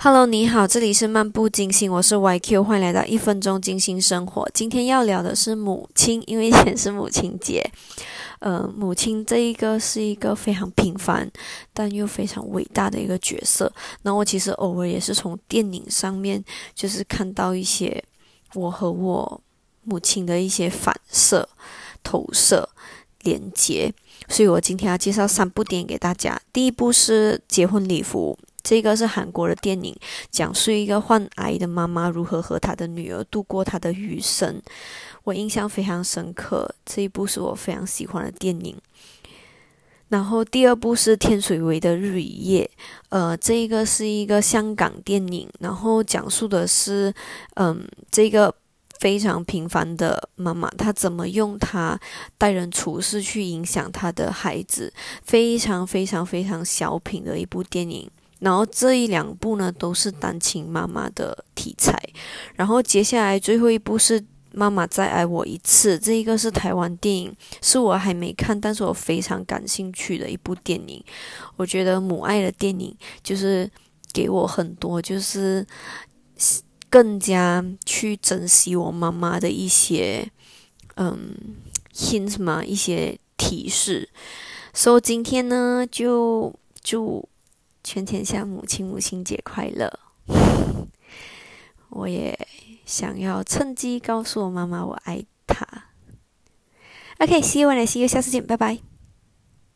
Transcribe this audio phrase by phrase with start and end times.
[0.00, 4.48] Hello，你好，这里是漫步金星，我是 YQ，欢迎来到一分钟金星生活。
[4.54, 7.68] 今天要聊的是母亲，因为今天是母亲节。
[8.38, 11.28] 呃，母亲这一个是一个非常平凡
[11.74, 13.72] 但又非常伟大的一个角色。
[14.02, 16.44] 那我其实偶尔也是从电影上面，
[16.76, 18.00] 就是看到一些
[18.54, 19.40] 我和我
[19.82, 21.48] 母亲的一些反射、
[22.04, 22.68] 投射、
[23.22, 23.92] 连接。
[24.28, 26.40] 所以我今天要介绍三部电影给大家。
[26.52, 28.38] 第一部是《结婚礼服》。
[28.62, 29.96] 这个是韩国的电影，
[30.30, 34.60] 讲述一个患癌的妈妈如何和她的女儿度过她的余生。
[35.24, 38.76] 我印象非常深刻，这一部是我非常喜欢的电影。
[40.08, 42.70] 然后第二部是天水围的日与夜，
[43.10, 47.12] 呃，这一个是一个香港电影，然后讲述的是，
[47.56, 48.54] 嗯，这个
[48.98, 52.00] 非常平凡的妈妈，她怎么用她
[52.38, 54.90] 待人处事去影响她的孩子，
[55.22, 58.10] 非常非常非常小品的一部电影。
[58.40, 62.00] 然后这一两部呢都是单亲妈妈的题材，
[62.54, 64.20] 然后接下来最后一部是
[64.52, 71.04] 《妈妈再爱我一次》，这一个是台湾电影，是我还没看，但是我非常感兴趣的一部电影。
[71.56, 73.68] 我觉得母爱的电影就是
[74.12, 75.66] 给我很多，就是
[76.88, 80.30] 更加去珍惜我妈妈的一些
[80.94, 81.34] 嗯
[81.92, 84.08] hint 嘛，一些提示。
[84.72, 87.28] 所以今天呢，就祝。
[87.88, 89.98] 全天下母亲母亲节快乐！
[91.88, 92.38] 我也
[92.84, 95.66] 想要趁机告诉我妈妈我爱她。
[97.18, 98.78] OK，see you，and see you，下次见，拜拜。